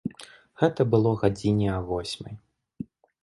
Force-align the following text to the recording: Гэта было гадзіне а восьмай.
Гэта 0.61 0.81
было 0.93 1.11
гадзіне 1.25 1.67
а 1.73 1.77
восьмай. 1.89 2.35